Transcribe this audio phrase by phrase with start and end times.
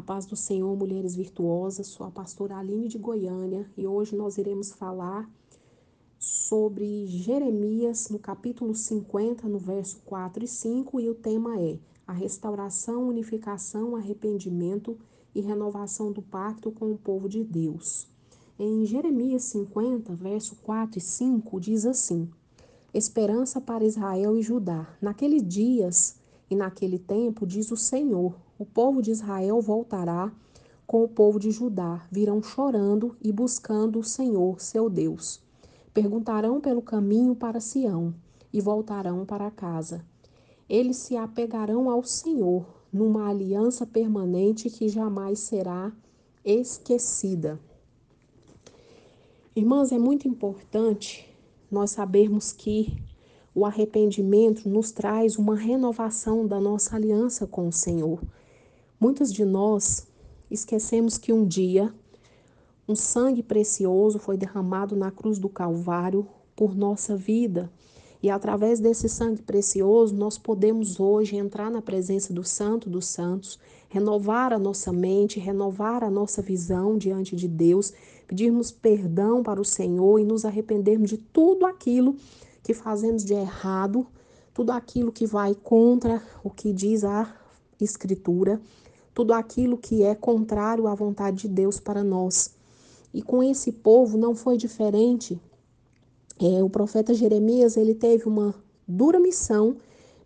[0.00, 1.88] A paz do Senhor, mulheres virtuosas.
[1.88, 5.30] Sou a pastora Aline de Goiânia e hoje nós iremos falar
[6.18, 12.14] sobre Jeremias no capítulo 50, no verso 4 e 5, e o tema é a
[12.14, 14.96] restauração, unificação, arrependimento
[15.34, 18.08] e renovação do pacto com o povo de Deus.
[18.58, 22.26] Em Jeremias 50, verso 4 e 5, diz assim:
[22.94, 24.96] Esperança para Israel e Judá.
[24.98, 26.16] Naqueles dias
[26.48, 30.30] e naquele tempo, diz o Senhor, o povo de Israel voltará
[30.86, 35.40] com o povo de Judá, virão chorando e buscando o Senhor, seu Deus.
[35.94, 38.14] Perguntarão pelo caminho para Sião
[38.52, 40.04] e voltarão para casa.
[40.68, 45.90] Eles se apegarão ao Senhor numa aliança permanente que jamais será
[46.44, 47.58] esquecida.
[49.56, 51.26] Irmãs, é muito importante
[51.70, 52.94] nós sabermos que
[53.54, 58.20] o arrependimento nos traz uma renovação da nossa aliança com o Senhor.
[59.00, 60.06] Muitos de nós
[60.50, 61.90] esquecemos que um dia
[62.86, 67.72] um sangue precioso foi derramado na cruz do Calvário por nossa vida.
[68.22, 73.58] E através desse sangue precioso, nós podemos hoje entrar na presença do Santo dos Santos,
[73.88, 77.94] renovar a nossa mente, renovar a nossa visão diante de Deus,
[78.28, 82.16] pedirmos perdão para o Senhor e nos arrependermos de tudo aquilo
[82.62, 84.06] que fazemos de errado,
[84.52, 87.34] tudo aquilo que vai contra o que diz a
[87.80, 88.60] Escritura,
[89.14, 92.54] tudo aquilo que é contrário à vontade de Deus para nós.
[93.12, 95.40] E com esse povo não foi diferente.
[96.40, 98.54] É, o profeta Jeremias ele teve uma
[98.86, 99.76] dura missão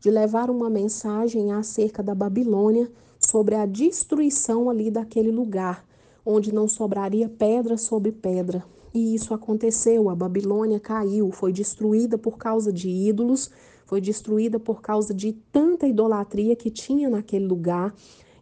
[0.00, 5.84] de levar uma mensagem acerca da Babilônia sobre a destruição ali daquele lugar,
[6.24, 12.38] onde não sobraria pedra sobre pedra, e isso aconteceu, a Babilônia caiu, foi destruída por
[12.38, 13.50] causa de ídolos,
[13.84, 17.92] foi destruída por causa de tanta idolatria que tinha naquele lugar,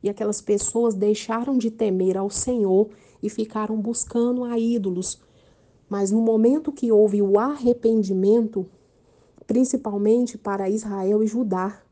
[0.03, 2.89] e aquelas pessoas deixaram de temer ao Senhor
[3.22, 5.20] e ficaram buscando a ídolos.
[5.89, 8.67] Mas no momento que houve o arrependimento,
[9.47, 11.82] principalmente para Israel e Judá,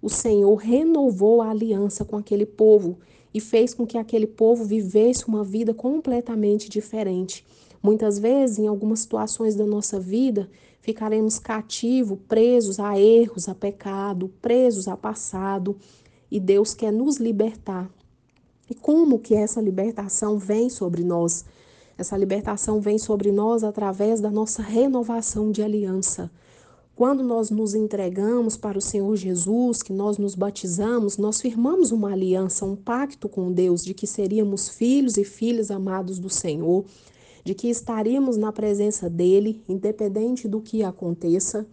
[0.00, 2.98] o Senhor renovou a aliança com aquele povo
[3.34, 7.44] e fez com que aquele povo vivesse uma vida completamente diferente.
[7.82, 10.48] Muitas vezes, em algumas situações da nossa vida,
[10.80, 15.76] ficaremos cativos, presos a erros, a pecado, presos a passado,
[16.30, 17.90] e Deus quer nos libertar.
[18.70, 21.44] E como que essa libertação vem sobre nós?
[21.96, 26.30] Essa libertação vem sobre nós através da nossa renovação de aliança.
[26.94, 32.12] Quando nós nos entregamos para o Senhor Jesus, que nós nos batizamos, nós firmamos uma
[32.12, 36.84] aliança, um pacto com Deus de que seríamos filhos e filhas amados do Senhor,
[37.44, 41.66] de que estaríamos na presença dele, independente do que aconteça,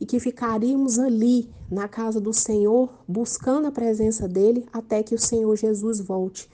[0.00, 5.18] e que ficaríamos ali na casa do Senhor, buscando a presença dele até que o
[5.18, 6.48] Senhor Jesus volte.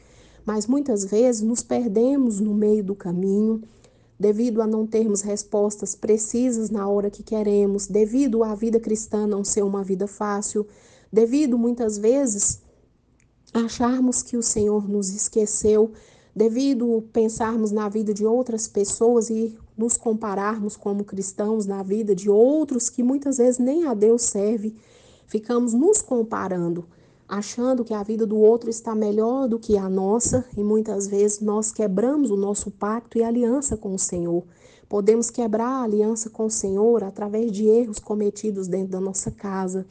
[0.44, 3.62] Mas muitas vezes nos perdemos no meio do caminho
[4.18, 9.44] devido a não termos respostas precisas na hora que queremos, devido à vida cristã não
[9.44, 10.66] ser uma vida fácil,
[11.12, 12.62] devido muitas vezes
[13.52, 15.92] acharmos que o Senhor nos esqueceu,
[16.36, 22.30] devido pensarmos na vida de outras pessoas e nos compararmos como cristãos na vida de
[22.30, 24.76] outros que muitas vezes nem a Deus serve,
[25.26, 26.84] ficamos nos comparando
[27.28, 31.40] achando que a vida do outro está melhor do que a nossa, e muitas vezes
[31.40, 34.44] nós quebramos o nosso pacto e aliança com o Senhor.
[34.88, 39.84] Podemos quebrar a aliança com o Senhor através de erros cometidos dentro da nossa casa,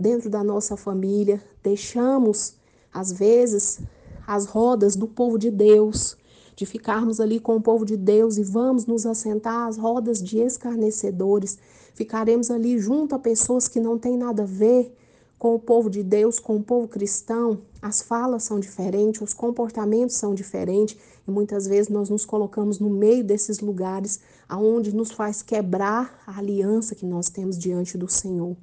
[0.00, 1.42] dentro da nossa família.
[1.62, 2.54] Deixamos,
[2.92, 3.80] às vezes,
[4.28, 6.14] as rodas do povo de Deus,
[6.54, 10.38] de ficarmos ali com o povo de Deus e vamos nos assentar às rodas de
[10.38, 11.56] escarnecedores.
[11.94, 14.94] Ficaremos ali junto a pessoas que não têm nada a ver
[15.38, 20.16] com o povo de Deus, com o povo cristão, as falas são diferentes, os comportamentos
[20.16, 25.40] são diferentes e muitas vezes nós nos colocamos no meio desses lugares aonde nos faz
[25.40, 28.54] quebrar a aliança que nós temos diante do Senhor.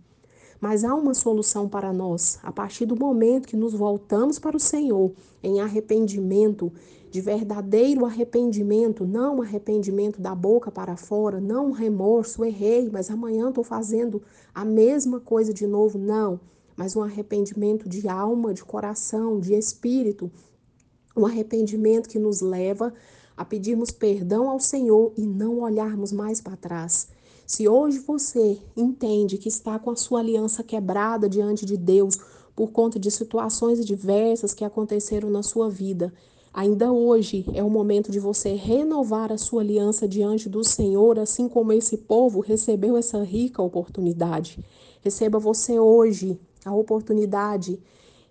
[0.65, 2.39] Mas há uma solução para nós.
[2.41, 5.11] A partir do momento que nos voltamos para o Senhor
[5.43, 6.73] em arrependimento,
[7.11, 13.63] de verdadeiro arrependimento, não arrependimento da boca para fora, não remorso, errei, mas amanhã estou
[13.63, 14.23] fazendo
[14.55, 15.99] a mesma coisa de novo.
[15.99, 16.39] Não
[16.75, 20.31] mas um arrependimento de alma, de coração, de espírito,
[21.15, 22.91] um arrependimento que nos leva
[23.37, 27.07] a pedirmos perdão ao Senhor e não olharmos mais para trás.
[27.45, 32.17] Se hoje você entende que está com a sua aliança quebrada diante de Deus
[32.55, 36.11] por conta de situações diversas que aconteceram na sua vida,
[36.51, 41.47] ainda hoje é o momento de você renovar a sua aliança diante do Senhor, assim
[41.47, 44.59] como esse povo recebeu essa rica oportunidade.
[45.03, 47.79] Receba você hoje a oportunidade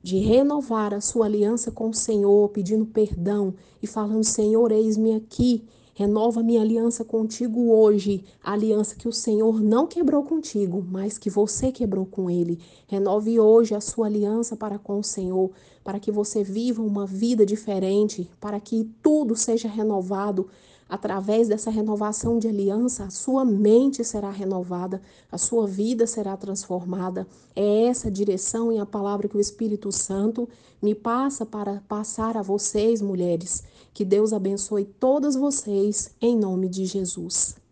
[0.02, 5.64] de renovar a sua aliança com o Senhor, pedindo perdão e falando: Senhor, eis-me aqui,
[5.94, 11.30] renova minha aliança contigo hoje, a aliança que o Senhor não quebrou contigo, mas que
[11.30, 12.58] você quebrou com ele.
[12.88, 15.50] Renove hoje a sua aliança para com o Senhor,
[15.84, 20.48] para que você viva uma vida diferente, para que tudo seja renovado
[20.94, 27.26] Através dessa renovação de aliança, a sua mente será renovada, a sua vida será transformada.
[27.56, 30.48] É essa direção e a palavra que o Espírito Santo
[30.80, 33.64] me passa para passar a vocês, mulheres.
[33.92, 37.63] Que Deus abençoe todas vocês, em nome de Jesus.